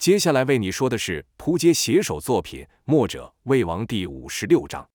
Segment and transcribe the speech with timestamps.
[0.00, 4.88] 接下来为你说的是扑街写手作品《墨者魏王》第五十六章。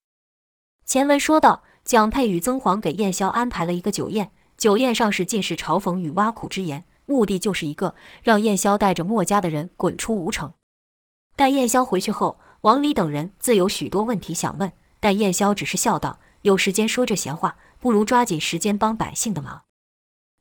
[0.83, 10.52] 前文说到，蒋佩与曾黄给燕霄安排了一个酒宴，酒宴上是尽是嘲讽与挖苦之言，目的就是一个让燕霄带着墨家的人滚出吴城。
[11.36, 19.66] 待燕霄回去后，王离等人自有许多问题想问，但燕霄只是笑道：“有时间说这闲话，不如抓紧时间帮百姓的忙。”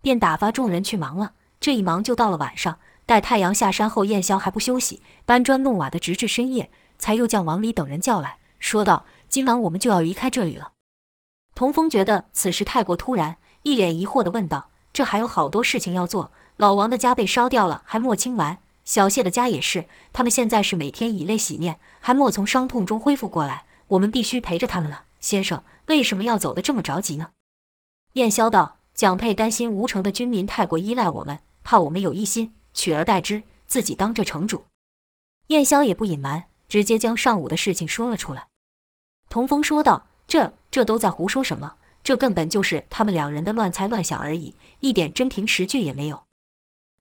[0.00, 1.34] 便打发众人去忙了。
[1.60, 9.04] 这一忙就到了晚上，待太阳下山后，燕霄还不休息，搬砖弄瓦的，直至深夜，才又将王离等人叫来说道。
[9.28, 10.72] 今晚我们就要离开这里了。
[11.56, 16.30] 童风觉得此事太过突然，一脸疑惑地问道：“这还有好多事情要做。
[16.56, 23.64] 老王的家被烧掉了，还没清完；小谢的家也是，他们现在是每天以泪洗面，还没从伤痛中恢复过来。
[23.88, 25.04] 我们必须陪着他们了。
[25.18, 27.30] 先生，为什么要走得这么着急呢？”
[28.14, 34.64] 燕霄道：“蒋佩担心吴城的军民太过依赖我们，怕我们有异心，取而代之，自己当这城主。”
[35.48, 38.48] 燕霄也不隐瞒，直接将上午的事情说了出来。
[39.30, 41.76] 童风说道：“这这都在胡说什么？
[42.02, 46.24] 这根本就是他们两人的乱猜乱想而已，一点真凭实据也没有。”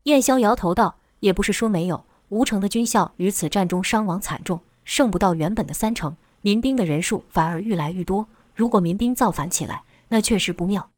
[0.03, 8.27] 燕霄摇头道：“也不是说没有，吴城的军校于此战中伤亡惨重，剩不到原本的三成，民兵的人数反而愈来愈多。
[8.55, 10.91] 如果民兵造反起来，那确实不妙。”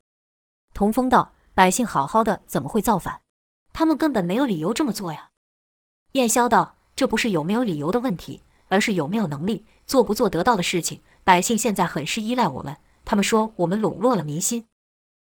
[0.74, 3.22] 童风道：“百姓好好的，怎么会造反？
[3.78, 5.32] 他们根本没有理由这么做呀。”
[6.14, 14.68] 燕霄道：“这不是有没有理由的问题，而是有没有能力，做不做得到的事情。”百姓现在很是依赖我们，他们说我们笼络了民心。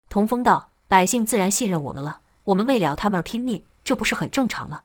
[0.07, 4.83] 童风道：“百姓自然信任我们了，我们为了他们而拼命，这不是很正常吗？”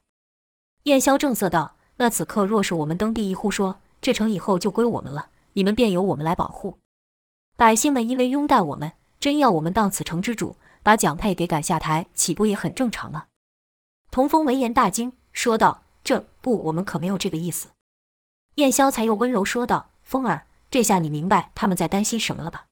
[0.85, 6.79] 燕霄正色道：“那此刻若是我们登第一呼说，这城以后就归我们了，你们便由我们来保护。
[7.57, 13.27] 百姓们因为拥戴我们，真要我们当此城之主，把蒋佩给赶下台，岂不也很正常吗？”
[14.15, 17.71] 童风闻言大惊，说道：“这不，我们可没有这个意思。”
[18.55, 22.67] 燕霄才又温柔说道：“风儿。”这下你明白他们在担心什么了吧？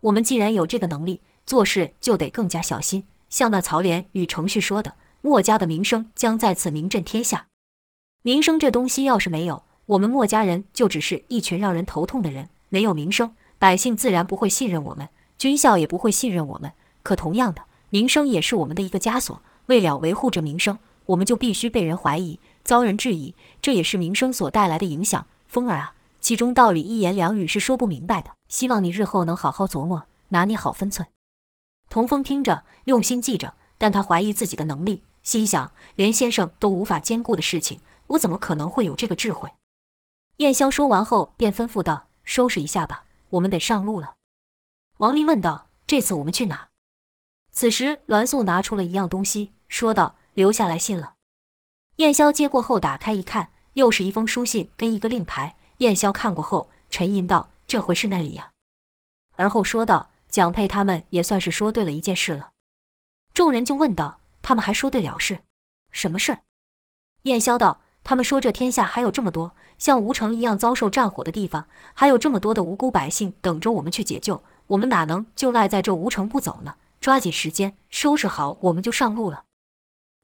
[0.00, 3.04] 我们既然有这个能力，做事就得更加小心。
[3.28, 7.48] 像那曹廉与程旭说的，墨家的名声将再次名震天下。
[8.22, 12.48] 名声这东西要是没有，我们墨家人就只是一群让人头痛的人。
[12.70, 16.72] 没有名声，百姓自然不会信任我们，军校也不会信任我们。
[17.02, 19.42] 可同样的，名声也是我们的一个枷锁。
[19.66, 25.26] 为了维护着名声，我们就必须被人怀疑，遭人质疑，这也是名声所带来的影响。
[25.46, 25.94] 风儿啊！
[26.20, 31.06] 其中道理一言两语是说不明白的，希望你日后能好好琢磨，拿捏好分寸。
[31.88, 39.50] 童风听着，用心记着，但他怀疑自己的能力，心想：连先生都无法兼顾的事情，我怎么可能会有这个智慧？
[40.38, 44.14] 燕霄说完后，便吩咐道：“收拾一下吧，我们得上路了。”
[44.98, 46.68] 王林问道：“这次我们去哪？”
[47.52, 51.14] 此时，栾素拿出了一样东西，说道：“留下来信了。”
[51.96, 55.56] 燕霄接过后，打开一看，又是一封书信跟一个令牌。
[55.78, 58.52] 燕霄看过后，沉吟道：“这回是那里呀？”
[59.36, 62.50] 而后说道：“蒋佩他们也算是说对了一件事了。”
[63.34, 65.40] 众人就问道：“他们还说对了事？
[65.90, 66.38] 什么事？”
[67.24, 76.76] 燕霄道：“他们说这天下还有这么多像吴城一样遭受战火的地方，还有这么多的无辜百姓等着我们去解救，我们哪能就赖在这吴城不走呢？
[77.00, 79.44] 抓紧时间收拾好，我们就上路了。”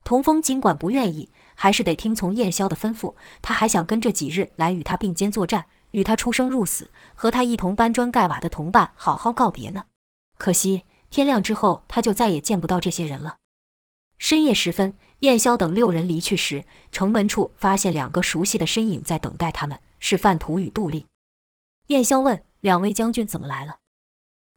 [0.05, 1.31] 童风尽管不愿意。
[1.55, 9.85] 还是得听从燕霄的吩咐，他还想跟这几日来与他并肩作战，与他出生入死，和他一同搬砖盖瓦的同伴好好告别呢。
[10.39, 13.37] 可惜天亮之后，他就再也见不到这些人了。
[14.19, 21.07] 深夜时分，燕霄等六人离去时，城门处发现两个熟悉的身影在等待他们，是范图与杜丽。
[21.89, 23.77] 燕霄问：“两位将军怎么来了？”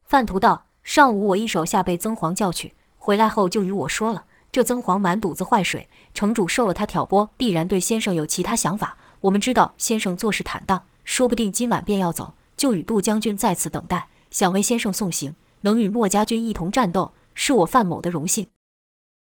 [0.02, 4.24] 范图道：“上午我一手下被曾黄叫去，回来后就与我说了。”
[4.56, 8.96] 这曾黄满肚子坏水，城主受了他挑拨，必然对先生有其他想法。
[9.20, 15.34] 我们知道先生做事坦荡，说不定今晚便要走，就与杜将军在此等待，想为先生送行。
[15.60, 18.46] 能与墨家军一同战斗，是我范某的荣幸。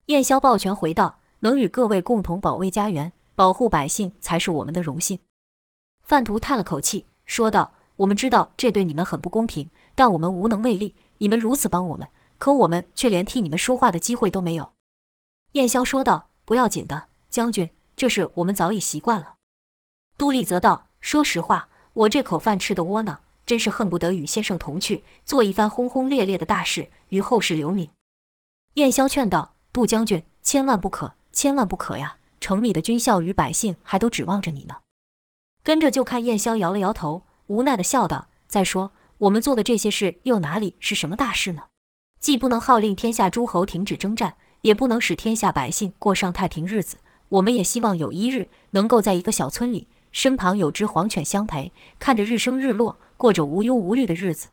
[0.09, 5.19] 燕霄抱拳回道：“能与各位共同保卫家园，保护百姓，才是我们的荣幸。”
[6.05, 10.95] 范图叹了口气，说道：“我们知道这对你们很不公平，但我们无能为力。
[11.17, 12.07] 你们如此帮我们，
[12.37, 14.73] 可我们却连替你们说话的机会都没有。”
[15.53, 19.35] 燕霄说道：“不要紧的，将军，这事我们早已习惯了。”
[20.17, 27.91] 杜丽则道：“说实话，我这口饭吃的窝囊，真是恨不得与先生同去，做一番轰轰烈烈的大事，于后世留名。”
[28.75, 32.17] 燕霄劝道：“杜将军，千万不可，千万不可呀！
[32.41, 34.77] 城里的军校与百姓还都指望着你呢。”
[35.63, 41.65] 跟着就看燕霄摇了摇头，无奈地笑道：“再说，我们做的这些事，又哪里是什么大事呢？
[42.19, 46.97] 既不能号令天下诸侯停止征战。”也不能使天下百姓过上太平日子，
[47.29, 54.49] 我们也希望有一日能够在一个小村里，身旁有只黄犬相陪，看着日升日落，过着无忧无虑的日子。”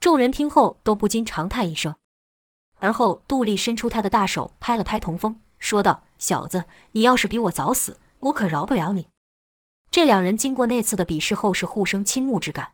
[0.00, 1.94] 众人听后都不禁长叹一声。
[2.80, 9.08] 而后，杜丽伸出他的大手，拍了拍童风，说道：“小子，你要是比我早死，我可饶不了你。”
[9.90, 12.70] 这两人经过那次的比试后，是互生倾慕之感。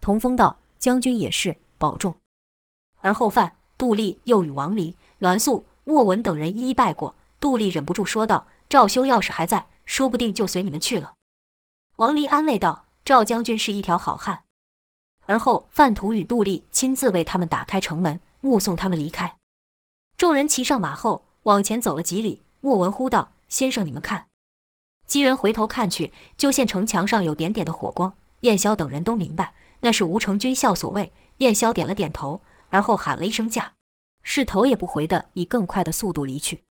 [0.00, 2.14] 童风道：“将军也是，保重。”
[3.02, 7.14] 而后，范、杜丽又与王离、栾素、莫文等人一一拜过。
[7.40, 11.14] 杜丽忍不住说道：“赵兄要是还在，说不定就随你们去了。”
[11.96, 14.44] 王离安慰道：“赵将军是一条好汉。”
[15.26, 18.20] 而后，范图与杜丽亲自为他们打开城门。
[18.42, 19.38] 目送他们离开，
[20.16, 22.42] 众人骑上马后往前走了几里。
[22.60, 24.26] 莫文呼道：“先生，你们看！”
[25.04, 28.14] 几人回头看去，就见城墙上有点点的火光。
[28.40, 31.12] 燕霄等人都明白，那是吴成军校所为。
[31.38, 32.40] 燕霄点了点头，
[32.70, 33.72] 而后喊了一声驾，
[34.28, 36.64] 是头也不回的以更快的速度离去。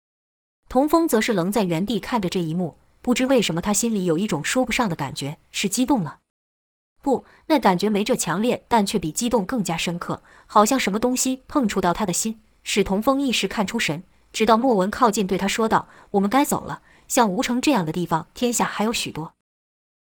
[0.71, 6.21] 童风则是愣在原地看着这一幕，不知为什么他心里有一种说不上的感觉，是激动了。
[7.03, 14.03] 不，那感觉没这强烈，但却比激动更加深刻，好像什么东西碰触到他的心，使童风一时看出神。
[14.33, 19.35] 直到莫文靠近，对他说道：“我们该走了，像吴城这样的地方，天下还有许多。”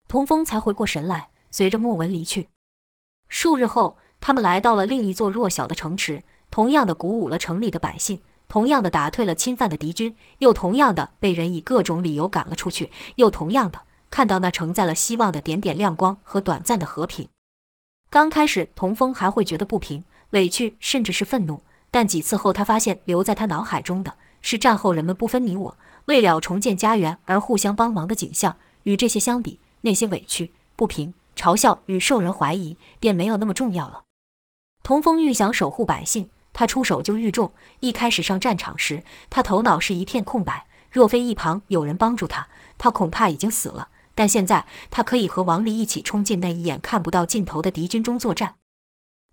[0.09, 2.49] 童风才回过神来，随着莫文离去。
[3.29, 13.81] 数日后，他们来到了另一座弱小的城池，同样的鼓舞了城里的百姓，同样的打退了侵犯的敌军，又同样的被人以各种理由赶了出去，又同样的。
[14.09, 17.27] 看到那承载了希望的点点亮光和短暂的和平，
[18.09, 21.61] 刚开始童风还会觉得不平、委屈，甚至是愤怒。
[21.91, 28.55] 但几次后，他发现留在他脑海中的是战后人们不分你我，为了重建家园而互相帮忙的景象。
[28.83, 34.03] 与这些相比，那些委屈、不平、嘲笑与受人怀疑便没有那么重要了。
[34.81, 37.53] 童风欲想守护百姓，他出手就愈重。
[37.81, 42.47] 一开始上战场时，他头脑是一片空白，若非一旁有人帮助他，
[42.79, 43.89] 他恐怕已经死了。
[44.15, 48.55] 但现在，他可以和王离一起冲进那一眼看不到尽头的敌军中作战。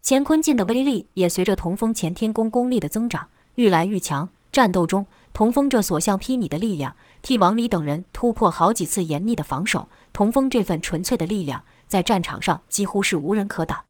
[0.05, 4.29] 乾坤镜的威力也随着童风前天功功力的增长愈来愈强。
[4.53, 9.88] 战斗中，童风这所向披靡的力量，替王离等人突破好几次严密的防守。
[10.12, 13.85] 童风这份纯粹的力量，在战场上几乎是无人可挡。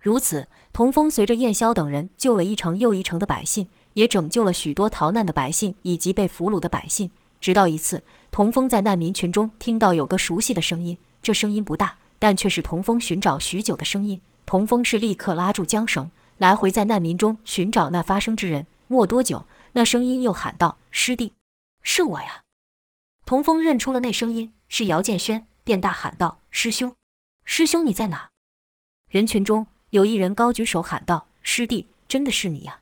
[0.00, 7.10] 如此，童风随着燕霄等人救了一城又一城的百姓，也拯救了许多逃难的百姓以及被俘虏的百姓。
[7.38, 14.20] 直到一次，童风在难民群中听到有个熟悉的声音，这声音不大，但却是童风寻找许久的声音。
[14.46, 18.66] 童风是立刻拉住缰绳，来回在难民中寻找那发声之人。
[18.88, 21.34] 没多久，那声音又喊道：“师弟，
[21.82, 22.42] 是我呀！”
[23.24, 26.94] 童风认出了那声音是姚建轩，便大喊道：“师兄，
[27.44, 28.30] 师兄你在哪？”
[29.08, 32.80] 人群中有一人高举手喊道：“师弟，真的是你呀！”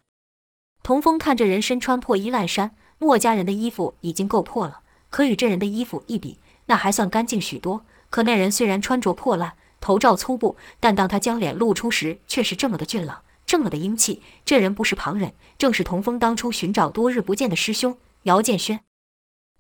[0.83, 2.75] 童风看着人身穿破衣烂衫。
[3.01, 7.85] 墨家人的衣服已经够破了，可与这人的衣服一比，那还算干净许多。
[8.11, 14.21] 可那人虽然穿着破烂，头罩粗布，但当他将脸露出时，却是这么的俊朗，这么的英气。
[14.45, 18.81] 这人不是旁人，正是童风当初寻找多日不见的师兄姚建轩。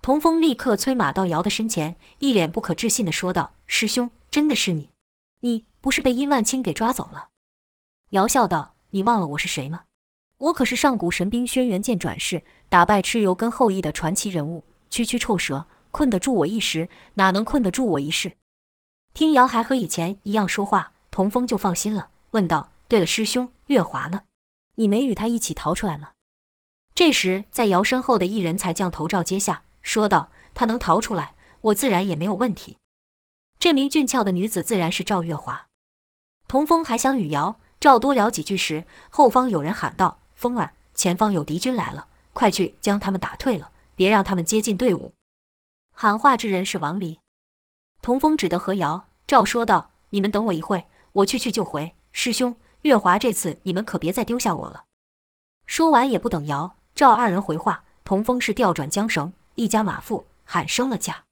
[0.02, 4.90] 童风立刻催马到姚的身前，一脸不可置信地说道：“师兄，真的是你？
[5.42, 7.28] 你不是被殷万清给抓走了？”
[8.10, 9.82] 姚笑道：“你忘了我是谁吗？”
[10.38, 14.64] 我可是上古神兵轩辕剑转世，打败蚩尤跟后羿的传奇人物。
[14.88, 18.32] 区区臭蛇，困得住我一时，哪能困得住我一世？
[19.12, 24.22] 听姚还和以前一样说话，童风就放心了，问道：“对了，师兄，月华呢？
[24.76, 26.12] 你没与他一起逃出来吗？”
[26.94, 32.78] 这时，在姚身后的一人才将头罩揭下，说道：“他能逃出来，我自然也没有问题。”
[33.60, 35.66] 这名俊俏的女子自然是赵月华。
[36.46, 40.18] 童风还想与姚、赵多聊几句时，后方有人喊道。
[40.34, 45.12] 风儿，前方有敌军来了，快去将他们打退了，别让他们接近队伍。
[45.92, 47.18] 喊话之人是王离。
[48.02, 51.94] 童风只得和姚、赵说道：“你们等我一会，我去去就回。
[52.12, 54.84] 师兄，月华这次你们可别再丢下我了。”
[55.66, 61.24] 说完也不等姚、赵二人回话，童风是调转缰绳，一家马腹，喊升了驾，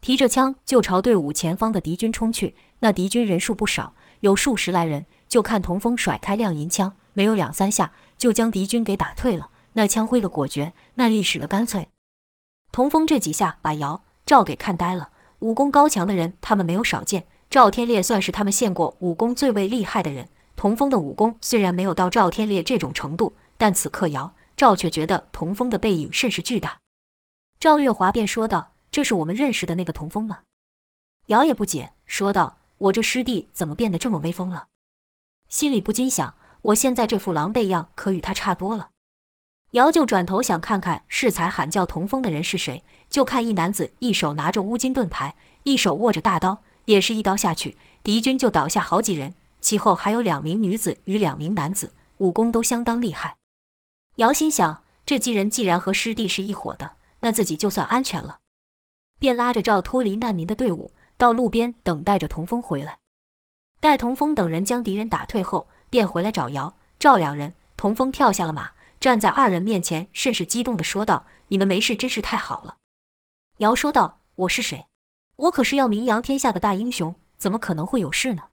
[0.00, 2.56] 提着枪就朝队伍前方的敌军冲去。
[2.80, 5.06] 那敌军人数不少，有数十来人。
[5.34, 7.90] 就看童风甩开亮银枪，没有两三下。
[8.16, 9.50] 就将敌军给打退了。
[9.72, 11.88] 那枪挥的果决，那力使的干脆。
[12.70, 15.10] 童风这几下把姚、赵给看呆了。
[15.40, 17.26] 武功高强的人，他们没有少见。
[17.50, 20.28] 赵天烈算是他们见过武功最为厉害的人。
[20.54, 26.78] 童风的武功虽然没有到赵天烈这种程度，但此刻姚、赵却觉得童风的背影甚是巨大。
[27.58, 30.42] 赵月华便说道：“这是我们认识的那个童风吗？”
[31.26, 34.68] 姚也不解，说道：“我这师弟怎么变得这么威风了？”
[35.54, 36.34] 心里不禁想。
[36.62, 38.88] 我现在这副狼狈样，可与他差多了。
[39.70, 53.36] 姚就转头想看看适才喊叫童风的人是谁，就看一男子一手拿着乌金盾牌，一手握着大刀，也是一刀下去，敌军就倒下好几人，其后还有两名女子与两名男子，武功都相当厉害。
[54.16, 58.38] 姚心想，这几人既然和师弟是一伙的，那自己就算安全了，
[59.20, 62.98] 便拉着赵脱离难民的队伍，到路边等待着童风回来。
[63.84, 67.52] 待童风等人将敌人打退后，便回来找姚、赵两人。
[67.76, 68.70] 童风跳下了马。
[68.98, 72.76] 站在二人面前，甚是激动地说道：“你们没事，真是太好了。”
[73.60, 74.86] 姚说道：“我是谁？
[75.36, 78.44] 我可是要名扬天下的大英雄，怎么可能会有事呢？”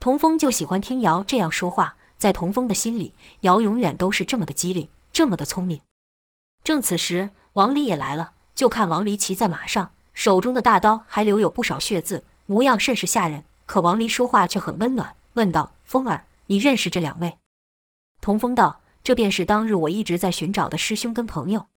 [0.00, 5.80] 童风就喜欢听姚这样说话，在童风的心里，姚永远都是这么的机灵，这么的聪明。
[6.64, 13.44] 正此时，王离也来了，就看王离骑在马上，手中的大刀还留有不少血渍，模样甚是吓人。
[13.70, 17.38] 可王离说话却很温暖，问道：“风儿，你认识这两位？”
[18.20, 18.80] 童风道。
[19.04, 21.68] 这便是当日我一直在寻找的师兄跟朋友。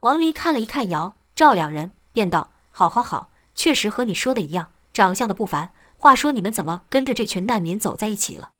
[0.00, 5.72] 王离看了一看姚、赵两人，便道：“好好好，确实和你说的一样，长相的不凡。
[5.96, 8.50] 话说你们怎么跟着这群难民走在一起了？”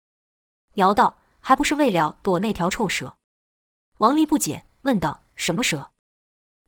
[0.75, 3.17] 姚道：“还不是为了躲那条臭蛇。”
[3.99, 5.91] 王离不解，问道：“什么蛇？”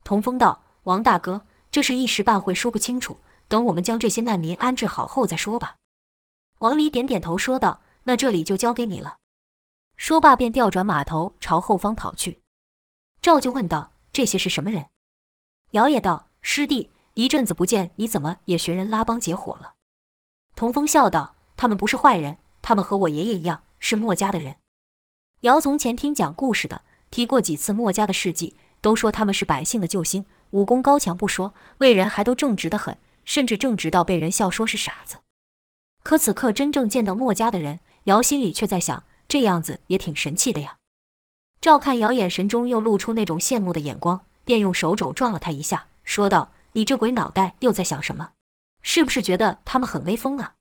[0.03, 5.77] 童风道：“王大哥，这事一时半会说不清楚，等我们将这些难民安置好后再说吧。”
[6.65, 9.19] 王离点点头，说道：“那这里就交给你了。”
[9.99, 12.41] 说罢，便调转马头朝后方跑去。
[13.21, 14.87] 赵就问道：“这些是什么人？”
[15.73, 19.75] 姚也道：“师弟，一阵子不见，你怎么也学人拉帮结伙了？”
[20.57, 24.57] 童风笑道：“他们不是坏人，他们和我爷爷一样，是墨家的人。”
[25.43, 26.81] 姚从前听讲故事的，
[27.11, 35.19] 提过几次墨家的事迹，都说他们是百姓的救星，武功高强不说，为人还都正直得很，甚至正直到被人笑说是傻子。
[36.05, 39.03] 可此刻真正见到墨家的人，姚心里却在想。
[39.27, 40.77] 这样子也挺神气的呀。
[41.61, 48.33] 赵看姚眼神中又露出那种羡慕的眼光，便用手肘撞了他一下，说道：“你这鬼脑袋又在想什么？
[48.83, 50.55] 是不是觉得他们很威风啊？”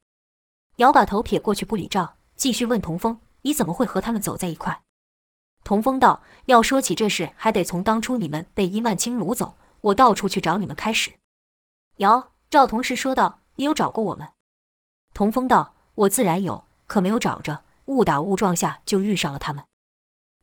[0.78, 4.82] 姚把头撇过去不理赵，继续问童风：“你怎么会和他们走在一块？”
[5.66, 11.12] 童风道：“要说起这事，还得从当初你们被伊万青掳走，我到处去找你们开始。”
[11.98, 14.30] 姚、赵同时说道：“你有找过我们？”
[15.14, 19.66] 童风道：“我自然有，可没有找着。”误打误撞下就遇上了他们。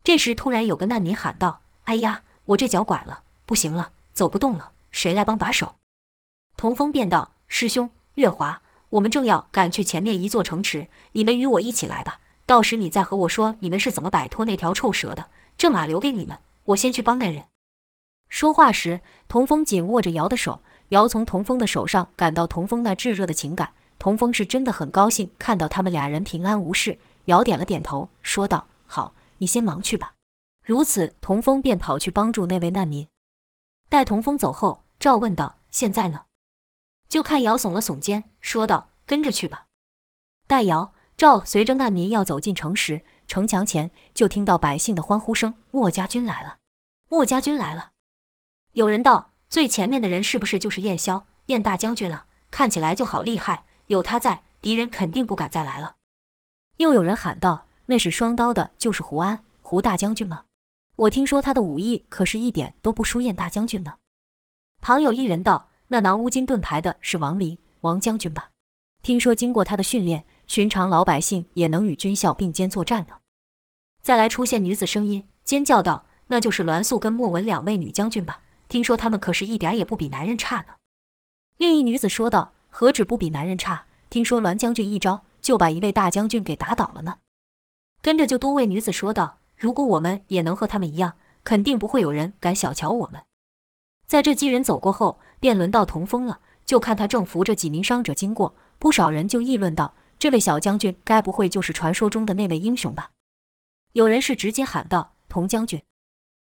[0.05, 5.77] 这时突然有个难民喊道：“哎呀，我这脚拐了，不行了，走不动了，谁来帮把手？”
[6.59, 8.61] 童风便道：“师兄，月华，
[8.91, 12.21] 我们正要赶去前面一座城池，你们与我一起来吧。
[12.45, 15.31] 到时你再和我说你们是怎么摆脱那条臭蛇的。
[15.57, 17.45] 这马留给你们，我先去帮那人。”
[18.29, 20.61] 说话时，童风紧握着瑶的手，
[20.91, 26.99] 瑶从童风的手上感到童风那炙热的情感，童风是真的很高兴看到他们俩人平安无事。
[27.27, 30.15] 姚点了点头，说道：“好，你先忙去吧。”
[30.65, 33.07] 如此，童风便跑去帮助那位难民。
[33.91, 36.23] 待童风走后，赵问道：“现在呢？”
[37.11, 39.67] 就看姚耸了耸肩，说道：“跟着去吧。”
[40.49, 46.57] 待姚、赵随着难民要走进城时，城墙前就听到百姓的欢呼声：“墨家军来了！
[47.11, 47.91] 墨家军来了！”
[48.73, 52.25] 有人道：“最前面的人是不是就是燕萧、燕大将军了？
[52.51, 55.97] 看起来就好厉害，有他在，敌人肯定不敢再来了。”
[56.79, 60.45] 又有人喊道：“那使双刀的，就是胡安，胡大将军吗？
[60.95, 63.97] 我听说他的武艺可是一点都不输燕大将军呢。”
[64.81, 68.51] 旁有一人道：“那拿乌金盾牌的是王林，王将军吧？
[69.03, 73.19] 听说经过他的训练，寻常老百姓也能与军校并肩作战呢。”
[74.01, 78.43] 再来出现女子声音，尖叫道：“那就是栾素跟莫文两位女将军吧？
[78.69, 80.75] 听说他们可是一点也不比男人差呢。”
[81.59, 83.85] 另一女子说道：“何止不比男人差？
[84.09, 87.17] 听说栾将军一招。”就把一位大将军给打倒了呢。
[88.03, 93.23] 跟着就多位女子说道：“如果我们也能和他们一样，肯定不会有人敢小瞧我们。”
[94.07, 96.41] 在这几人走过后，便轮到童风了。
[96.67, 103.13] 就看他正扶着几名伤者经过，不少人就议论道：“这位小将军该不会就是传说中的那位英雄吧？”
[103.93, 105.83] 有人是直接喊道：“童将军！”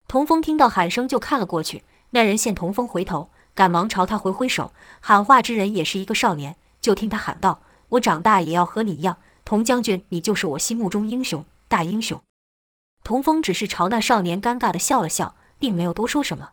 [0.10, 4.74] 童风听到喊声就看了过去，那人见童风回头，赶忙朝他挥挥手。
[5.00, 7.62] 喊话之人也是一个少年，就听他喊道。
[7.90, 12.20] 我长大也要和你一样，童将军，你就是我心目中英雄，大英雄。
[13.04, 16.52] 童风只是朝那少年尴尬地笑了笑，并没有多说什么。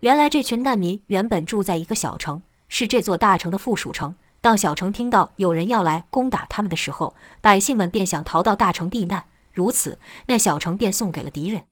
[0.00, 4.14] 原来这群难民原本住在一个小城，是这座大城的附属城。
[4.40, 11.64] 当小城听到有人要来攻打他们的时候，百姓们便想逃到大城避难，如此那小城便送给了敌人。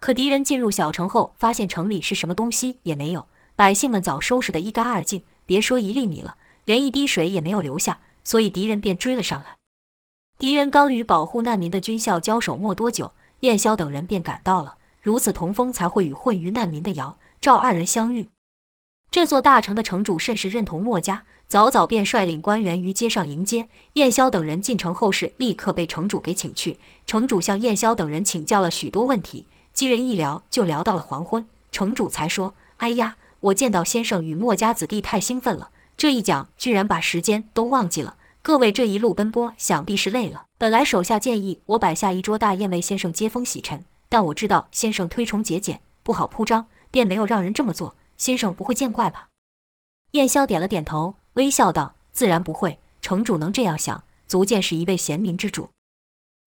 [0.00, 6.36] 可敌人进入小城后，发现城里是什么东西也没有，百姓们早收拾得一干二净，别说一粒米了。
[6.64, 9.56] 连一滴水也没有留下，所以敌人便追了上来。
[10.38, 14.76] 敌人刚与保护难民的军校交手没多久，燕萧等人便赶到了。
[15.00, 18.28] 如此童风才会与混于难民的姚赵二人相遇。
[19.10, 26.78] 这座大城的城主甚是认同墨家，早早便率领官员于街上迎接燕霄等人进城后，事立刻被城主给请去。
[27.04, 31.44] 城主向燕霄等人请教了许多问题，几人一聊就聊到了黄昏。
[31.72, 38.16] 城主才说：“哎呀，我见到先生与墨家子弟太兴奋了，这一讲居然把时间都忘记了。
[38.40, 40.44] 各位这一路奔波，想必是累了。
[40.58, 47.96] 本来手下建议我摆下一桌大宴为先生接风洗尘，但我知道先生推崇节俭，不好铺张，便没有让人这么做。
[48.16, 49.28] 先生不会见怪吧？”
[50.12, 51.16] 燕霄点了点头。
[51.34, 55.70] 微笑道：“自然不会，城主能这样想，足见是一位贤明之主。”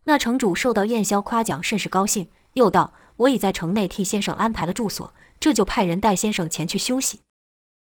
[0.06, 7.22] 那城主受到燕霄夸奖，甚是高兴，又道：“我已在城内替先生安排了住所，这就派人带先生前去休息。”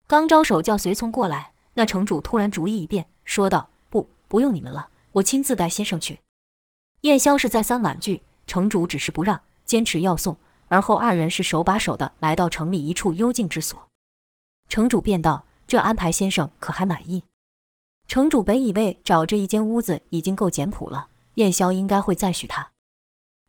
[0.07, 6.19] 刚招手叫随从过来，那城主突然主意一变，说道：“不，不用你们了，我亲自带先生去。”
[7.01, 10.37] 燕霄是再三婉拒，城主只是不让，坚持要送。
[10.67, 13.87] 而后二人是手把手的来到城里一处幽静之所，
[14.69, 15.45] 城主便道。
[15.67, 17.23] 这安排先生可还满意？
[18.05, 22.71] 城主本以为找这一间屋子已经够简朴了，燕霄应该会赞许他，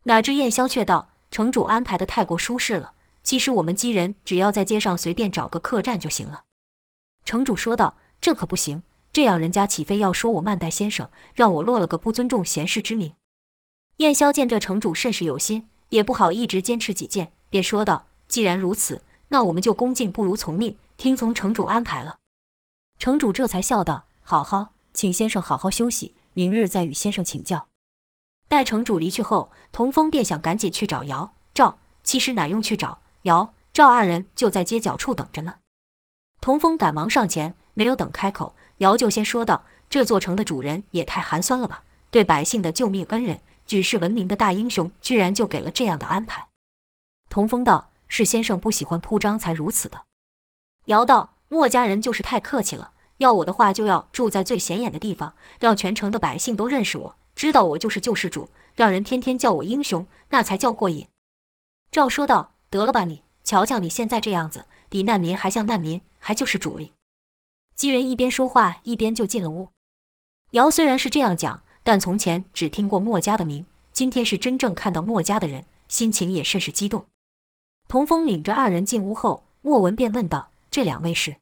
[0.03, 2.93] 哪知燕霄却道：“城主安排的太过舒适了。
[3.23, 6.43] 其实我们几人只要在街上随便找个客栈就行了。”
[7.25, 13.13] 城主说道：“这可不行，这样人家岂非要说我慢待先生，让我落了个不尊重贤士之名？”
[13.97, 22.17] 燕霄见这城主甚是有心，也不好一直坚持己见，便说道：“既然如此，那我们就恭敬不如从命。”听从城主安排了，
[22.99, 27.67] 城主这才笑道：“好好，请先生好好休息，明日再与先生请教。”
[28.47, 35.55] 待城主离去后，童风便想赶紧去找姚赵，其实哪用去找姚赵二人就在街角处等着呢。
[36.39, 41.83] 童风赶忙上前，没有等开口，姚就先说道：“这座城的主人也太寒酸了吧！
[42.11, 46.49] 对百姓的救命恩人，举世闻名的大英雄，居然就给了这样的安排。”
[47.29, 50.03] 童风道：“是先生不喜欢铺张才如此的。”
[50.85, 61.07] 姚道：“墨家人就是太客气了，要我的话就要住在最显眼的地方，让全城的百姓都认识我，知道我就是救世主，让人天天叫我英雄，那才叫过瘾。”
[61.89, 66.91] 赵说道：“得了吧你，瞧瞧你现在这样子，比难民还像难民，还就是主力。”
[67.77, 69.69] 几人一边说话一边就进了屋。
[70.51, 77.05] 姚虽然是这样讲，但从前只听过墨家的名，今天是真正看到墨家的人，心情也甚是激动。
[77.87, 80.49] 童风领着二人进屋后，莫文便问道。
[80.71, 81.35] 这两位是，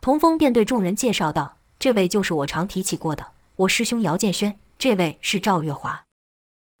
[0.00, 6.03] 童风便对众人介绍道：“这位就是我常提起过的我师兄姚建轩，这位是赵月华。”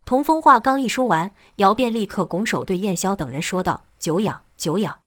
[0.04, 5.00] 童风话刚一说完，姚便立刻拱手对燕霄等人说道：“久仰，久仰。”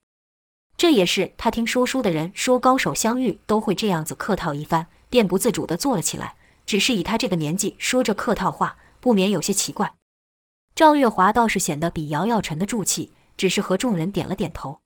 [0.76, 6.36] 这也是他听说书的人说，高手相遇都会这样子客套一番，便不自主地坐了起来。
[6.66, 9.94] 只是以他这个年纪说这客套话，不免有些奇怪。
[10.76, 14.80] 赵月华倒是显得比姚要沉得住气，只是和众人点了点头。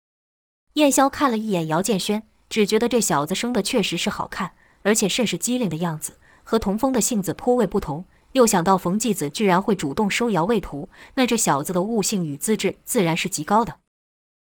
[0.74, 4.52] 燕霄看了一眼姚建轩，只觉得这小子生得确实是好看，
[4.84, 8.06] 而且甚是机灵的样子，和童风的性子颇为不同。
[8.34, 13.78] 又想到冯继子居然会主动收姚卫徒，那这小子的悟性与资质自然是极高的。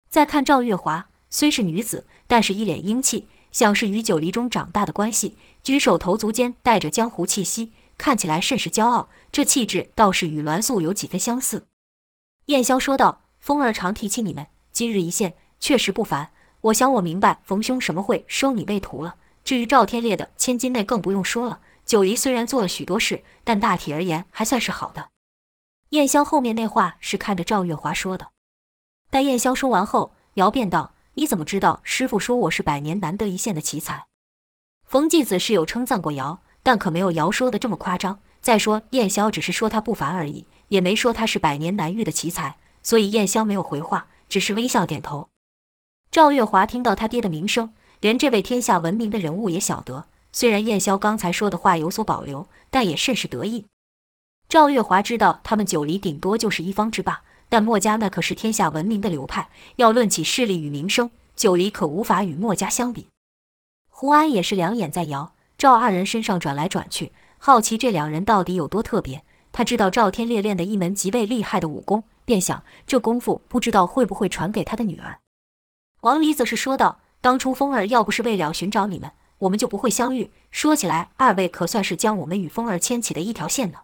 [0.09, 9.09] 再看赵月华，虽是女子，但是一脸英气，像是与九黎中长大的关系，举手投足间带着江湖气息，看起来甚是骄傲。
[9.31, 11.67] 这气质倒是与栾素有几分相似。
[12.47, 16.31] 燕霄说道：“风儿常提起你们，今日一现。”确实不凡，
[16.63, 19.17] 我想我明白冯兄什么会收你为徒了。
[19.45, 21.61] 至于赵天烈的千金内，更不用说了。
[21.91, 25.09] 九黎虽然做了许多事，但大体而言还算是好的。
[25.89, 28.29] 燕霄后面那话是看着赵月华说的。
[29.11, 34.07] 待燕霄说完后，姚便道：“你怎么知道师傅说我是百年难得一现的奇才？”
[34.87, 38.21] 冯继子是有称赞过姚，但可没有姚说的这么夸张。
[38.41, 45.29] 再说燕霄只是说他不凡而已，也没说他是百年难遇的奇才，所以燕霄没有回话，只是微笑点头。
[46.13, 50.07] 赵月华听到他爹的名声，连这位天下闻名的人物也晓得。
[50.33, 53.67] 虽然燕霄刚才说的话有所保留，但也甚是得意。
[54.49, 59.49] 赵月华知道他们九黎顶多就是一方之霸，但墨家那可是天下闻名的流派。
[59.77, 63.09] 要论起势力与名声，九黎可无法与墨家相比。
[63.89, 69.23] 胡安也是两眼在摇赵二人身上转来转去，好奇这两人到底有多特别。
[69.53, 75.19] 他知道赵天烈练的一门极为厉害的武功，便想这功夫不知道会不会传给他的女儿。
[76.03, 79.11] 王离则是说道：“当初风儿要不是为了寻找你们，
[79.41, 80.31] 我们就不会相遇。
[80.51, 83.81] 说起来，二位可算是将我们与风儿牵起的一条线呢。”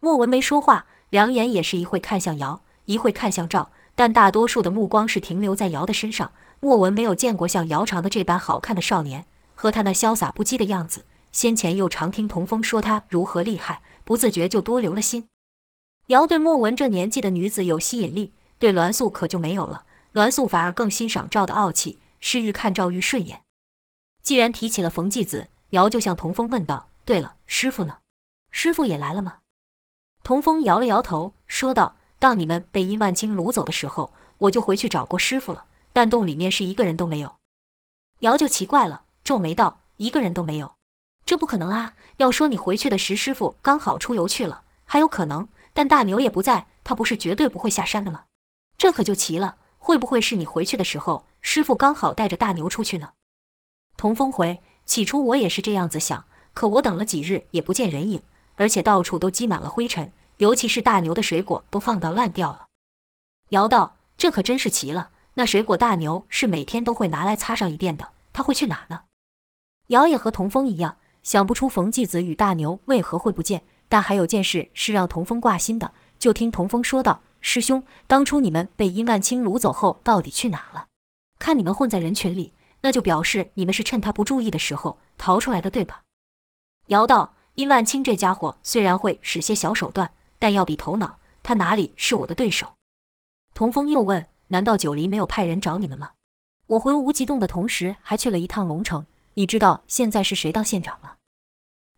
[0.00, 6.30] 莫文没说话，两眼也是一会看向姚，一会看向赵，但大多数的目光是停留在姚的身上。
[6.60, 11.04] 莫文没有见过像姚长的这般好看的少年，和他那潇洒不羁的样子。
[11.32, 15.26] 先前又常听童风说他如何厉害，不自觉就多留了心。
[16.08, 18.32] 姚对莫文这年纪的女子有吸引力。
[18.58, 19.84] 对栾素可就没有了。
[20.12, 23.43] 栾素反而更欣赏赵的傲气，是日看赵玉顺眼。
[24.24, 27.98] 既然提起了冯继子，尧就向童风问道：“对了，师傅呢？
[28.50, 29.40] 师傅也来了吗？”
[30.24, 37.36] 童风摇了摇头，说道：“当你们被殷万清掳走的时候，我就回去找过师傅了，但洞里面是一个人都没有。”
[38.20, 40.74] 尧就奇怪了，皱眉道：“一个人都没有？
[41.26, 41.94] 这不可能啊！
[42.16, 48.24] 要说你回去的时，师傅刚好出游去了，还有可能，但大牛也不在，他不是绝对不会下山的吗？
[48.78, 53.10] 这可就奇了，会不会是你回去的时候，师傅刚好带着大牛出去呢？”
[53.96, 58.22] 童风回：“起初我也是这样子想，可我等了几日也不见人影。”
[58.56, 62.66] 而且到处都积满了灰尘，尤其是大牛的水果都放到烂掉了。
[63.48, 69.00] 尧道：“这可真是奇了，那水果大牛是每天都会拿来擦上一遍的，他会去哪呢？”
[69.88, 75.92] 尧也和童风一样，想不出冯继子与大牛为何会不见，但还有件事是让童风挂心的。
[76.18, 80.86] 就听童风说道：“师兄，当初你们被殷万清掳走后，到底去哪了？
[81.38, 82.53] 看你们混在人群里，
[82.84, 86.02] 那就表示你们是趁他不注意的时候逃出来的，对吧？”
[86.88, 87.34] 姚道。
[87.56, 92.74] 殷万清这家伙虽然会使些小手段，但要比头脑，他哪里是我的对手？
[93.54, 96.10] 童风又问：“难道九黎没有派人找你们吗？”
[96.66, 99.06] 我回无极洞的同时，还去了一趟龙城。
[99.34, 101.14] 你知道现在是谁当县长吗？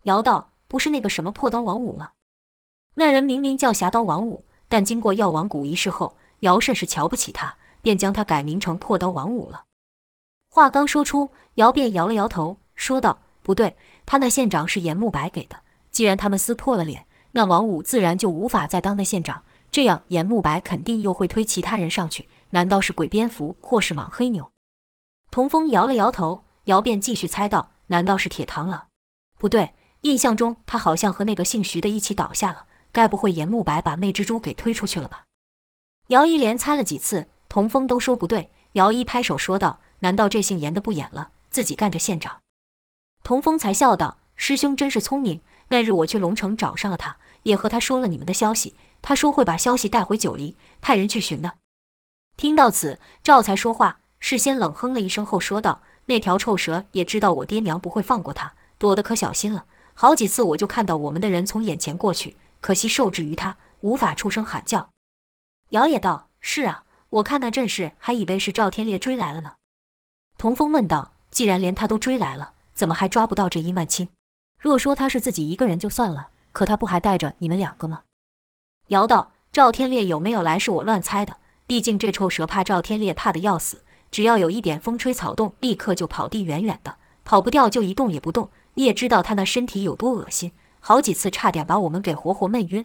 [0.03, 2.11] 姚道：“不是那个什么破刀王五吗？
[2.97, 9.65] 那人明明叫侠刀王五，但经过药王谷一事后，姚甚是瞧不起他，便将他改名成破刀王五了。”
[10.57, 15.57] 话刚说出，姚便摇了摇头，说道：“不对。”他那县长是严慕白给的，
[15.91, 19.43] 既然他们撕破了脸，那王五自然就无法再当那县长。
[19.71, 24.51] 这样严慕白肯定又会推其他人上去，难道是鬼蝙蝠或是莽黑牛？
[25.31, 28.87] 童风摇了摇头，姚便继续猜道：难道是铁螳螂？
[29.37, 35.25] 不对，印象中他好像和那个姓徐的一起倒下了，该不会严慕白把魅蜘蛛给推出去了吧？
[36.07, 38.51] 姚一连猜了几次，童风都说不对。
[38.73, 42.41] 姚一拍手说道：难道这姓严的不演了，自己干着县长？
[43.23, 45.41] 童风才笑道：“师兄真是聪明。
[45.69, 48.75] 那日我去龙城找上了他，也和他说了你们的消息。
[49.03, 51.55] 他说会把消息带回九黎，派人去寻的。”
[52.37, 59.65] 听到此，赵才说话，事先冷哼了一声后说道：“那条臭蛇也知道我爹娘不会放过他，躲得可小心了。
[59.95, 64.91] 好几次我就看到我们的人从眼前过去，可惜受制于他，无法出声喊叫。”
[65.71, 69.55] 尧也道：“是啊，我看那阵势，还以为是赵天烈追来了呢。”
[70.39, 74.09] 童风问道：“既然连他都追来了？”怎么还抓不到这殷万清？
[74.61, 78.03] 若说他是自己一个人就算了，可他不还带着你们两个吗？
[78.89, 88.51] 尧道：赵天烈有没有来是我乱猜的，毕竟这臭蛇怕赵天烈怕得要死，只要有一点风吹草动，立刻就跑地远远的，跑不掉就一动也不动。
[88.75, 92.85] 你也知道他那身体有多恶心，好几次差点把我们给活活闷晕。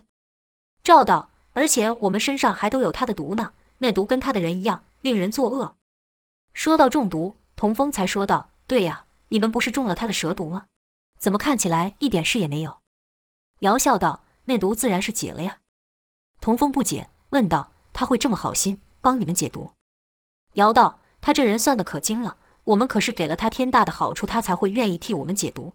[0.82, 5.76] 赵道：而且我们身上还都有他的毒呢，那毒跟他的人一样，令人作恶。
[6.54, 9.06] 说到中毒，童风才说道：对呀。
[9.28, 10.66] 你们不是中了他的蛇毒吗？
[11.20, 12.80] 怎么看起来一点事也没有？
[13.60, 15.60] 姚笑道：“那毒自然是解了呀。”
[16.42, 19.74] 童风不解，问道：“他会这么好心帮你们解毒？”
[20.56, 25.74] 姚道：“他这人算得可精了，我们可是给了他天大的好处，他才会愿意替我们解毒。”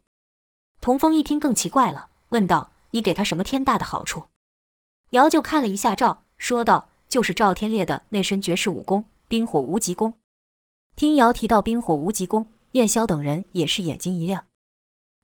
[0.83, 4.25] 童风一听更奇怪了，问道：“你给他什么天大的好处？”
[5.11, 10.19] 姚就看了一下赵，说道：“就是赵天烈的那身绝世武功——冰火无极功。”
[10.97, 12.47] 听瑶提到冰火无极功。
[12.73, 14.47] 燕霄等人也是眼睛一亮。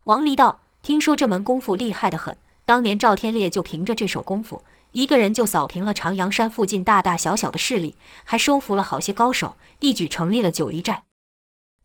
[0.04, 11.04] 王离道：“听说这门功夫厉害得很，当年赵天烈就凭着这手功夫，一个人就扫平了长阳山附近大大小小的势力，还收服了好些高手，一举成立了九黎寨。”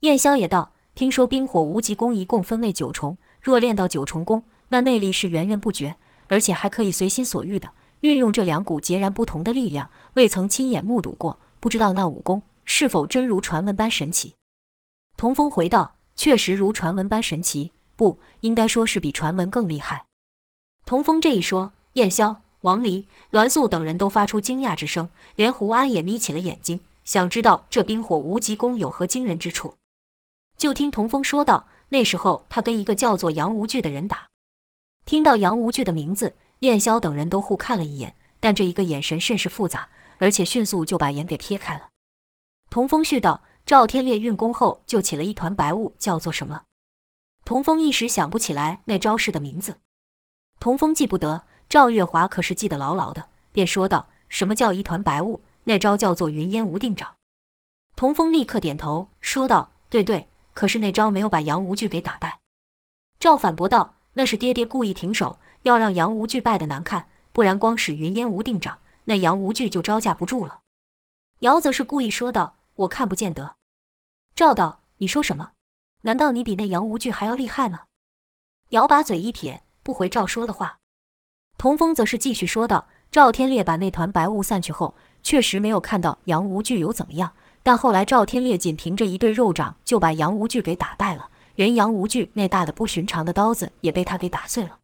[0.02, 5.95] 燕霄也道：“听说冰火无极功一共分为九重，若练到九重功，那内力是源源不绝，
[6.28, 7.69] 而且还可以随心所欲的
[8.02, 9.89] 运用这两股截然不同的力量。
[10.15, 14.36] 未曾亲眼目睹过，不知道那武功是否真如传闻般神奇。”
[15.17, 20.06] 童风回道：“确实如传闻般神奇，不应该说是比传闻更厉害。”
[20.86, 29.73] 童风这一说，燕霄、王离、栾素等人都发出惊讶之声，连胡安也眯起了眼睛，想知道这冰火无极功有何惊人之处。
[30.56, 34.27] 就听童风说道：“那时候他跟一个叫做杨无惧的人打。”
[35.06, 41.89] 听到杨无惧的名字，燕霄等人都互看了一眼，但这一个眼神甚是复杂，而且迅速就把眼给撇开了。
[42.69, 43.41] 童风絮道。
[43.65, 46.62] 赵天烈运功后，就起了一团白雾，叫做什么？
[47.43, 49.82] 童风一时想不起来那招式的名字。
[50.58, 55.41] 童风记不得，赵月华可是记得牢牢的，便说道：“什么叫一团白雾？
[55.65, 57.15] 那招叫做云烟无定掌。”
[57.97, 62.39] 童风立刻点头，说道：“对对，可是那招没有把杨无惧给打败。”
[63.19, 70.62] 赵反驳道：“那是爹爹故意停手，要让杨无惧败得难看，不然光使云烟无定掌，那杨无惧就招架不住了。”
[71.41, 73.58] 姚则是故意说道：“我看不见得。”
[74.36, 75.52] 赵道：“你说什么？
[76.02, 77.84] 难道你比那杨无惧还要厉害吗？”
[78.70, 80.80] 姚把嘴一撇，不回赵说的话。
[81.58, 87.34] 童风则是继续说道：“赵天烈把那团白雾散去后，确实没有看到杨无惧有怎么样。
[87.63, 94.80] 但后来赵天烈仅凭着一对肉掌就把杨无惧给打败了，连杨无惧那大的不寻常的刀子也被他给打碎了。”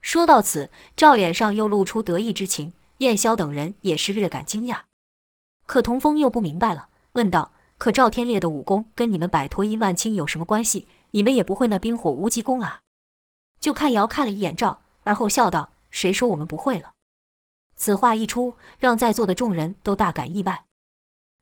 [0.00, 4.82] 说到此，赵脸上又露出得意之情，燕霄等人也是略感惊讶。
[5.66, 10.86] 可童风又不明白了，问道：“可赵天烈的武功跟你们摆脱殷万清有什么关系？
[11.10, 12.82] 你们也不会那冰火无极功啊？”
[13.58, 15.70] 就看姚看了一眼赵，而后笑道。
[15.90, 16.92] 谁说我们不会了？
[17.74, 20.64] 此话一出，让在座的众人都大感意外。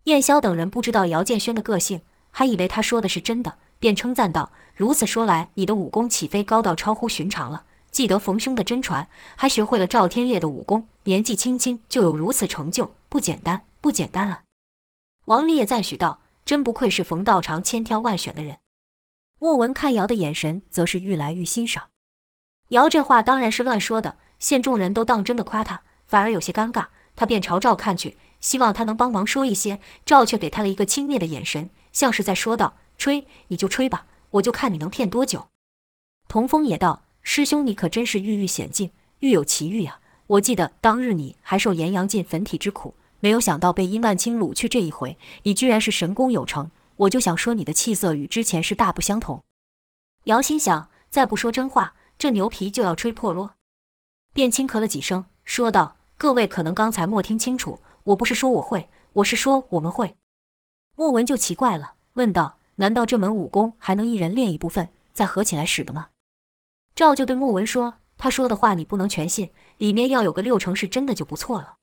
[0.04, 7.64] 燕霄等人不知道姚建轩的个性，还以为他说的是真的，便称赞道：“如此说来，你的武功岂非高到超乎寻常了？
[7.90, 14.44] 既得冯兄的真传，还学会了赵天烈的武功，年纪轻轻就有如此成就，不简单，不简单啊！”
[15.26, 18.58] 王离也赞许道：“真不愧是冯道长千挑万选的人。”
[19.38, 21.88] 莫文看姚的眼神，则是愈来愈欣赏。
[22.68, 24.16] 姚这话当然是乱说的。
[24.38, 26.86] 现众人都当真的夸他，反而有些尴尬。
[27.16, 29.80] 他便朝赵看去，希望他能帮忙说一些。
[30.04, 35.48] 赵却给他了一个轻蔑的眼神，像是在说道：“吹，你就吹吧，我就看你能骗多久。”
[36.28, 40.00] 童风也道：“师兄，你可真是愈遇险境，愈有奇遇啊！
[40.26, 42.94] 我记得当日你还受炎阳尽焚体之苦，
[43.26, 44.68] 没有想到被殷万清掳去。
[44.68, 46.70] 这一回，你居然是神功有成。
[46.94, 49.42] 我就想说，你的气色与之前是大不相同。”
[50.30, 53.50] 姚心想：再不说真话，这牛皮就要吹破喽。
[54.32, 60.14] 便轻咳了几声，说道：“各位可能刚才没听清楚，我不是说我会，我是说我们会。”
[60.94, 66.10] 莫文就奇怪了，问道：“难道这门武功还能一人练一部分，再合起来使的吗？”
[66.94, 71.78] 赵就对莫文说：“他说的话你不能全信，里面要有个六成是真的就不错了。”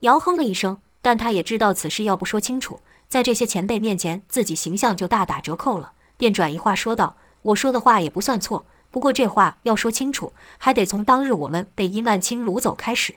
[0.00, 13.16] 姚哼了一声，但他也知道此事要不说清楚，在这些前辈面前，自己形象就大打折扣了，便转移话说道：“我说的话也不算错。”不过这话要说清楚，还得从当日我们被殷万清掳走开始。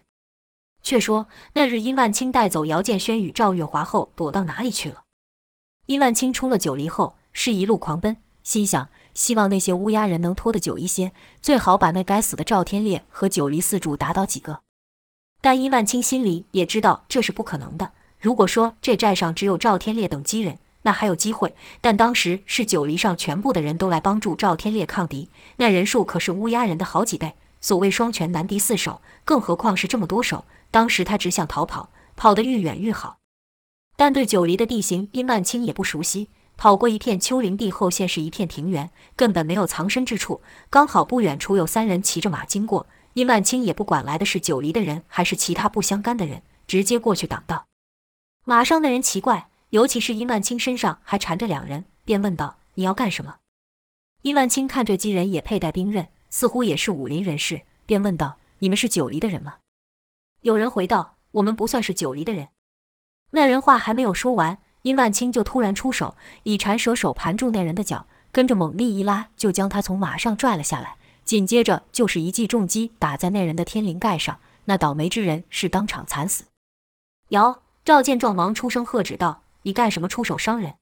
[0.83, 5.03] 却说那日殷万清带走姚建轩与赵月华后，躲到哪里去了？
[5.85, 14.62] 殷万清出了九黎后，是一路狂奔，心想希望那些乌鸦人能拖得久一些，最好把那该死的赵天烈和九黎四主打倒几个。
[15.43, 17.91] 但殷万清心里也知道这是不可能的。
[18.17, 25.27] 如果说这寨上只有赵天烈等几人，那还有机会，但当时是九黎上全部的人都来帮助赵天烈抗敌，
[25.57, 27.33] 那人数可是乌鸦人的好几倍。
[27.59, 30.45] 所谓双拳难敌四手，更何况是这么多手。
[30.71, 33.17] 当时他只想逃跑，跑得愈远愈好。
[33.97, 36.29] 但对九黎的地形，殷万清也不熟悉。
[36.55, 40.39] 跑过一片丘陵地后，现是一片平原，根本没有藏身之处。
[40.69, 47.65] 刚好不远处有三人骑着马经过，殷万清也不管来的是九黎的人还是其他不相干的人，直接过去挡道。
[48.45, 49.49] 马上的人奇怪。
[49.73, 53.37] 尤其是殷万清身上还缠着两人，便问道：“你要干什么？”
[54.21, 59.55] 殷万清看这几人也佩戴兵刃，似乎也是武林人士，便问道：“你们是九黎的人吗？”
[60.41, 62.49] 有人回道：“我们不算是九黎的人。”
[63.33, 70.97] 那人话还没有说完，殷万清就突然出手，以缠蛇手盘住那人的脚，跟着猛力一拉，就将他从马上拽了下来。
[71.25, 76.45] 紧接着就是一记重击打在那人的天灵盖上，那倒霉之人是当场惨死。
[77.29, 79.43] 姚赵见状，忙出声喝止道。
[79.63, 80.75] 你干什么出手伤人？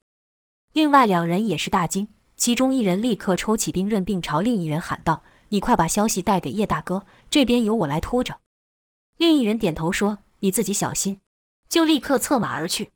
[0.74, 8.40] 另外两人也是大惊，其中一人立刻抽起兵刃，并朝另一人喊道：“你快把消息带给叶大哥，这边由我来拖着。”
[9.18, 11.20] 另一人点头说：“你自己小心。”
[11.70, 12.90] 就立刻策马而去。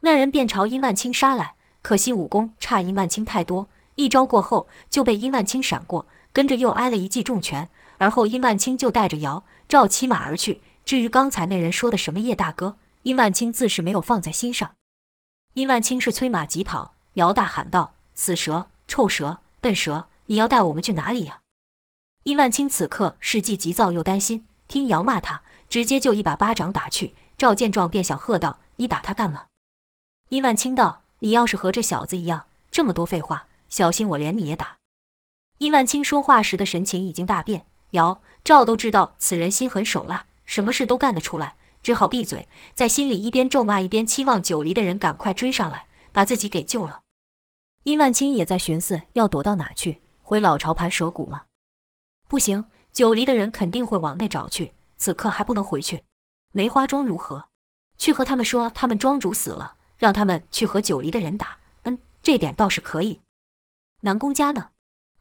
[0.00, 7.68] 那人便朝殷万清杀来，可惜武功差殷万清太多，一招过后就被殷万清闪过，跟着又挨了一记重拳，
[7.98, 10.62] 而后殷万清就带着姚赵骑马而去。
[10.84, 14.72] 至于刚才那人说的什么叶大哥，殷万清自是没有放在心上。
[15.54, 20.08] 殷万清是催马疾跑，姚大喊道：“死蛇，臭蛇，笨蛇！
[20.26, 21.40] 你要带我们去哪里呀？”
[22.24, 27.14] 殷万清此刻是既急躁又担心，听姚骂他，直接就一把巴掌打去。
[27.36, 29.46] 赵见状便想喝道：“你打他干嘛？”
[30.30, 34.78] 殷万清道：“你要是和这小子一样，这么多废话，小心我连你也打。”
[35.62, 41.54] 殷万清说话时的神情已经大变，姚赵都知道此人心狠手辣，什么事都干得出来。
[41.84, 47.02] 只好闭嘴，在心里一边咒骂，一边期望九黎的人赶快追上来，把自己给救了。
[47.84, 51.42] 殷万清也在寻思要躲到哪去，回老巢盘蛇谷吗？
[52.26, 56.02] 不行，九黎的人肯定会往那找去，此刻还不能回去。
[56.50, 57.44] 梅花庄如何？
[57.98, 61.58] 去和他们说，他们庄主死了，让他们去和九黎的人打。
[61.84, 63.20] 嗯，这点倒是可以。
[64.00, 64.70] 南宫家呢？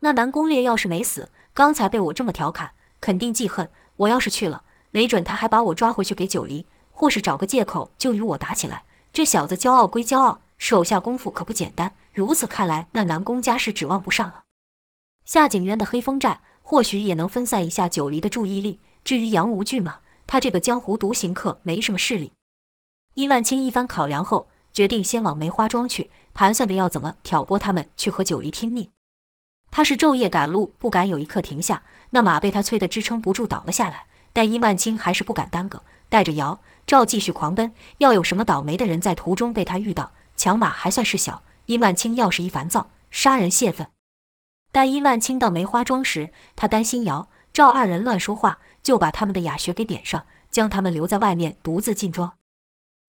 [0.02, 3.70] 那南宫烈要是没死，刚才被我这么调侃，肯定记恨。
[3.98, 4.64] 我要是去了。
[4.90, 8.84] 没准他还把我抓回去给九黎，或是找个借口就与我打起来。
[9.14, 11.94] 这小子骄傲归骄傲，手下功夫可不简单。
[12.14, 14.44] 如此看来，那南宫家是指望不上了。
[15.24, 18.80] 夏景渊的黑风寨或许也能分散一下九黎的注意力。
[19.06, 22.34] 至于杨无惧嘛，他这个江湖独行客没什么势力。
[23.14, 28.90] 殷万清一番考量后，决定先往梅花庄去，盘算着要怎么挑拨他们去和九黎拼命。
[29.72, 31.82] 他是昼夜赶路，不敢有一刻停下。
[32.12, 34.06] 那马被他催得支撑不住，倒了下来。
[34.34, 37.74] 但伊万青还是不敢耽搁，带着姚赵继续狂奔。
[37.98, 41.42] 要有什么倒霉的人在途中被他遇到，抢马还算是小。
[41.66, 43.88] 伊万青要是一烦躁，杀人泄愤。
[44.74, 52.34] 但伊万青到梅花庄时，他担心姚赵二人乱说话，就把他们的哑穴给点上，将他们留在外面独自进庄。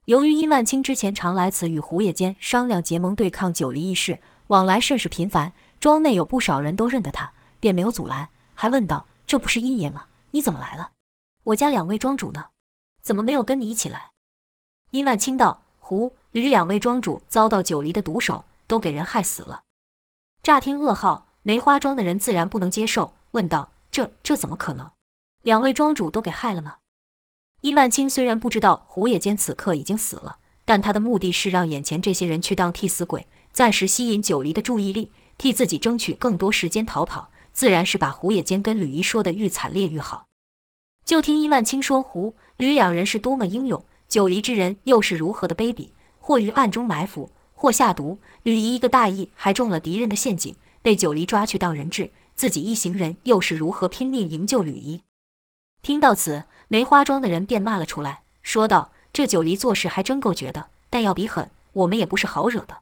[0.07, 10.07] 由于伊万青之前常来此与胡也间商量结盟对抗九黎一事，往来甚是频繁，庄内有不少人都认得他，便没有阻拦，还问道：“这不是殷爷吗？
[10.31, 10.93] 你怎么来了？
[11.43, 12.51] 我家两位庄主呢？
[13.03, 14.13] 怎么没有跟你一起来？”
[14.93, 19.65] 殷万清道：“胡、吕两位庄主遭到九黎的毒手，都给人害死了。”
[20.41, 24.89] 乍听噩耗，梅花庄的人自然不能接受，问道：“这这怎么可能？
[25.43, 26.77] 两位庄主都给害了吗？”
[27.63, 37.31] 殷万清虽然不知道胡也间此刻已经死了，但他的目的是让眼前这些人去当替死鬼，暂时吸引九黎的注意力，替自己争取更多时间逃跑。
[37.53, 40.27] 自然是把胡野间跟吕仪说的愈惨烈愈好。
[41.05, 48.19] 就听伊万清说，胡吕两人是多么英勇，九黎之人又是如何的卑鄙，或于暗中埋伏，或下毒。
[48.43, 52.11] 吕仪一个大意，还中了敌人的陷阱，被九黎抓去当人质。
[52.35, 55.03] 自己一行人又是如何拼命营救吕仪。
[55.83, 56.45] 听到此。
[56.69, 62.79] 梅花庄的人便骂了出来，说道：“这九黎做事还真够绝的，但要比狠，我们也不是好惹的。”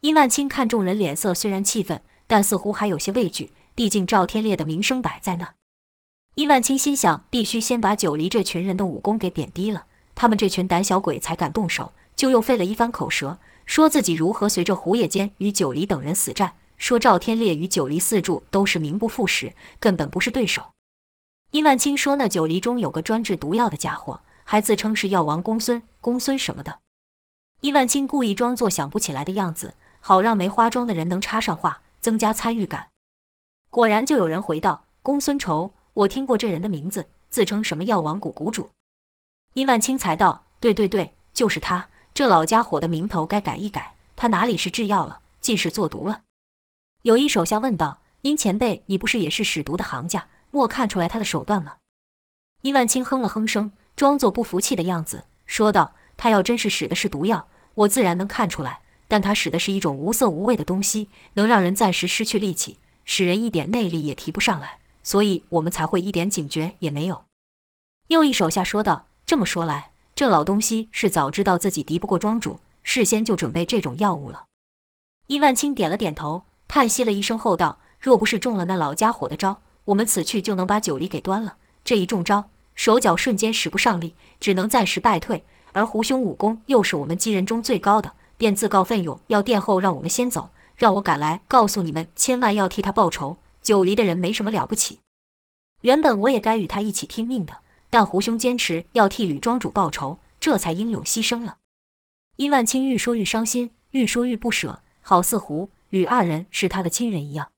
[0.00, 5.54] 伊万青看众人脸色虽然气愤，但似乎还有些畏惧，毕竟赵天烈的名声摆在那。
[6.36, 9.84] 伊万青心想，必须先把九黎这群人的武功给贬低了，
[10.14, 11.92] 他们这群胆小鬼才敢动手。
[12.16, 20.72] 就又费了一番口舌，说自己如何随着胡也间与九黎等人死战，说赵天烈与九黎四柱都是名不副实，根本不是对手。
[21.50, 26.80] 伊万青说：“那九黎中有个专制毒药的家伙，还自称是药王公孙、公孙什么的。”
[27.60, 32.88] 伊万青故意装作想不起来的样子，好让梅花庄的人能插上话，增加参与感。
[33.70, 38.70] 果然，就有人回道：“公孙仇，我听过这人的名字，自称什么药王谷谷主。”
[39.54, 41.88] 殷万清才道：“对对对，就是他。
[42.12, 46.22] 这老家伙的名头该改一改，他哪里是制药了，尽是做毒了。”
[47.02, 51.76] 有一手下问道：“殷前辈，你不是也是使毒的行家？”莫看出来他的手段吗？
[52.62, 58.80] 殷万清哼了哼声，装作不服气的样子，说道：“他要真是使的是毒药，我自然能看出来。
[59.10, 67.24] 但他使的是一种无色无味的东西，能让人暂时失去力气，使人一点内力也提不上来，所以我们才会一点警觉也没有。”
[68.06, 74.44] 又一手下说道：“这么说来，这老东西是早知道自己敌不过庄主，事先就准备这种药物了。”
[75.26, 81.56] 伊万清点了点头，叹息了一声后道：“若不是中了那老家伙的招。”我们此去就能把九黎给端了。
[81.82, 85.42] 这一中招，手脚瞬间使不上力，只能暂时败退。
[85.72, 93.36] 而胡兄武功又是我们几人中最高的，便自告奋勇要殿后让我们先走，让我赶来告诉你们，千万要替他报仇。
[93.60, 95.00] 九黎的人没什么了不起，
[95.82, 97.58] 原本我也该与他一起听命的，
[97.90, 101.58] 但胡兄坚持要替吕庄主报仇，这才英勇牺牲了。
[102.36, 107.50] 殷万清愈说愈伤心，愈说愈不舍，好似胡吕二人是他的亲人一样。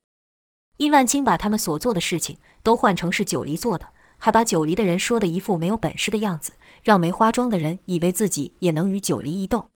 [0.75, 6.51] 殷万清把他们所做的事情都换成是九黎做的，还把九黎的人说的一副没有本事的样子，
[6.83, 9.69] 让梅花庄的人以为自己也能与九黎一斗。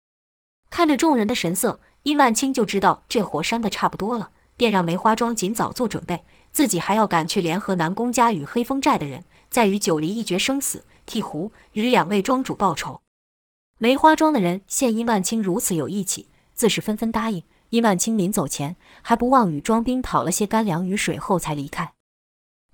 [0.76, 13.00] 看着众人的神色，殷万清就知道这火扇的差不多了，便让梅花庄尽早做准备，自己还要赶去联合南宫家与黑风寨的人，再与九黎一决生死，替胡与两位庄主报仇。
[13.80, 17.42] 梅花庄的人见殷万清如此有义气，自是纷纷答应。
[17.70, 21.94] 殷万清临走前，还不忘与庄兵讨了些干粮与水后才离开。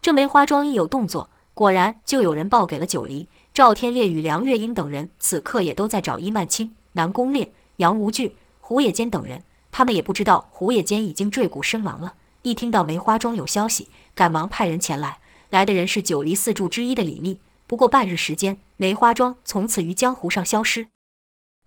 [0.01, 3.29] 这梅花庄一有动作，果然就有人报给了九黎。
[3.53, 9.43] 赵天烈与梁月英等人此刻也都在找伊万青、南宫烈、杨无惧、胡也间等人。
[9.71, 12.15] 他们也不知道胡也间已经坠谷身亡了。
[12.41, 15.19] 一听到梅花庄有消息，赶忙派人前来。
[15.49, 17.39] 来的人是九黎四柱之一的李密。
[17.67, 20.87] 不过半日时间，梅花庄从此于江湖上消失。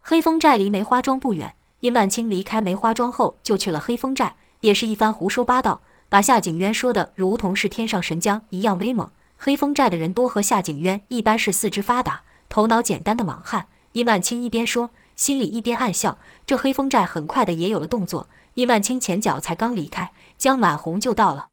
[0.00, 1.54] 黑风寨离梅花庄不远。
[1.80, 9.10] 殷万清离开梅花庄后，就去了黑风寨，也是一番胡说八道，把夏景渊说的如同是天上神将一样威猛。
[9.36, 13.66] 黑风寨的人多和夏景渊一般是四肢发达、头脑简单的莽汉。
[13.92, 16.18] 殷万清一边说，心里一边暗笑。
[16.46, 18.28] 这黑风寨很快的也有了动作。
[18.54, 21.48] 殷万清前脚才刚离开，江满红就到了，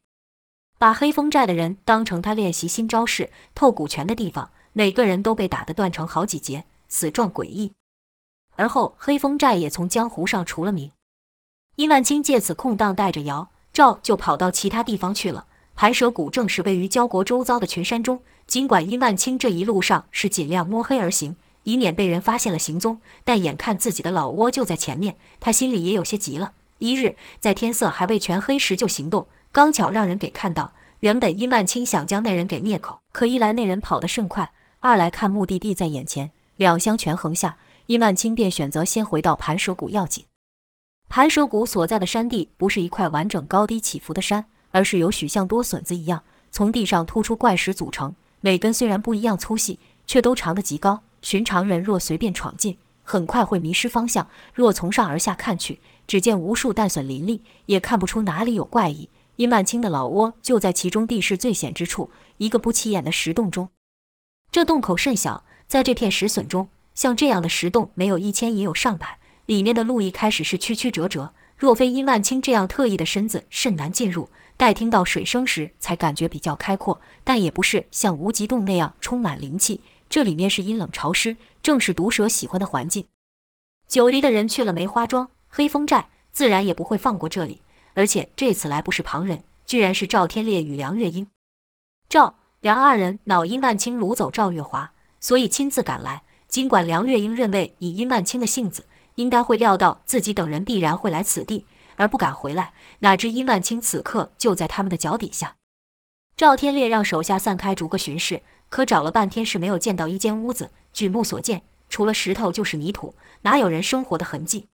[0.78, 6.64] 把黑风寨的人当成他练习新招式透骨拳的地方，每个人都被打得断成好几截。
[6.88, 7.72] 死状诡异。
[8.54, 10.92] 而后黑风寨也从江湖上除了名。
[11.76, 15.46] 殷万清借此空档，带着姚赵就跑到其他地方去了。
[15.74, 18.22] 盘蛇谷正是位于交国周遭的群山中。
[18.46, 21.34] 尽管殷万清这一路上是尽量摸黑而行，
[21.64, 26.52] 以免被人发现了行踪，但眼看自己的老窝就在前面，他心里也有些急了。
[26.78, 30.72] 一日，在天色还未全黑时就行动，刚巧让人给看到。
[31.00, 37.56] 原本伊万青想将那人给灭口，可一来那人跑得甚快，二来看目的地在眼前，两相权衡下，
[37.86, 40.24] 伊万青便选择先回到盘蛇谷要紧。
[41.08, 48.14] 盘蛇谷所在的山地不是一块完整高低起伏的山，而是由许像多笋子一样从地上突出怪石组成。
[48.40, 51.02] 每根虽然不一样粗细，却都长得极高。
[51.22, 54.28] 寻常人若随便闯进，很快会迷失方向。
[54.52, 59.08] 若从上而下看去，只见无数蛋笋林立，也看不出哪里有怪异。
[59.36, 63.70] 殷万清的老窝就在其中地势最险之处，一个不起眼的石洞中。
[64.50, 69.18] 这洞口甚小，在这片石笋中，像这样的石洞没有一千也有上百。
[69.46, 74.28] 里面的路一开始是曲曲折折，若非殷万清这样特异的身子，甚难进入。
[74.58, 79.80] 待听到水声时，才感觉比较开阔，但也不是像无极洞那样充满灵气。
[80.12, 83.06] 这里面是阴冷潮湿，正是毒蛇喜欢的环境。
[83.88, 87.62] 九黎的人去了梅花庄、黑风寨，自然也不会放过这里。
[87.94, 91.28] 而且这次来不是旁人，居然是赵天烈与梁月英。
[92.10, 96.22] 赵梁二人恼殷万清掳走赵月华，所以亲自赶来。
[96.46, 98.84] 尽管梁月英认为以殷万清的性子，
[99.14, 101.64] 应该会料到自己等人必然会来此地，
[101.96, 102.74] 而不敢回来。
[102.98, 105.56] 哪知殷万清此刻就在他们的脚底下。
[106.36, 108.42] 赵天烈让手下散开逐个巡视，
[108.72, 110.70] 可找了半天是没有见到一间屋子。
[110.94, 111.60] 举目所见，
[111.90, 114.68] 除了石头就是泥土，哪有人生活的痕迹？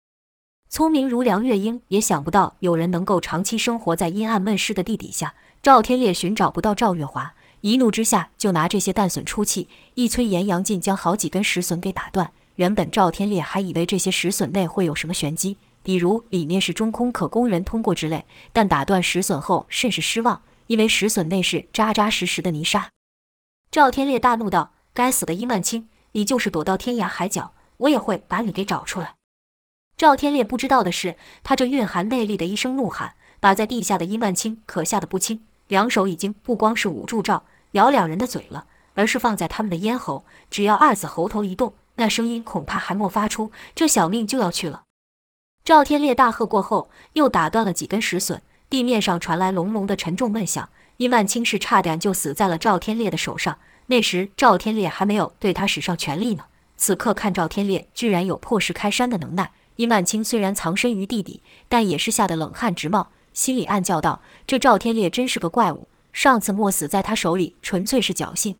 [0.67, 5.33] 聪明如梁月英也想不到有人能够长期生活在阴暗闷湿的地底下。
[5.63, 12.29] 赵天烈寻找不到赵月华，一怒之下就拿这些蛋笋出气，一催炎阳劲将好几根石笋给打断。
[12.55, 22.89] 原本赵天烈还以为这些石笋内会有什么玄机，比如里面是中空可供人通过之类，但打断石笋后甚是失望，因为石笋内是扎扎实实的泥沙。
[23.75, 29.15] 赵天烈大怒道：“该死的殷万清，你就是躲到天涯海角，我也会把你给找出来。”
[29.97, 41.73] 赵天烈不知道的是，他这蕴含内力的一声怒喊，把在地下的殷万清可吓得不轻，两手已经不光是捂住赵姚两人的嘴了，而是放在他们的咽喉，只要二子喉头一动。
[41.95, 44.83] 那声音恐怕还没发出，这小命就要去了。
[45.65, 50.69] 赵天烈大喝过后，又打断了几根石笋，地面上传来隆隆的沉重闷响。
[50.97, 53.57] 伊万青是差点就死在了赵天烈的手上。
[53.87, 56.45] 那时赵天烈还没有对他使上全力呢。
[56.77, 65.87] 此刻看赵天烈居然有破石开山的能耐，伊万青虽然藏身于地底，但也是吓得冷汗直冒，心里暗叫道：这赵天烈真是个怪物。
[66.11, 68.55] 上次没死在他手里，纯粹是侥幸。